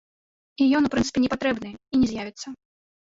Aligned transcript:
І 0.63 0.69
ён, 0.79 0.87
у 0.87 0.89
прынцыпе, 0.95 1.21
не 1.25 1.29
патрэбны, 1.33 1.69
і 1.93 1.99
не 2.05 2.09
з'явіцца. 2.13 2.47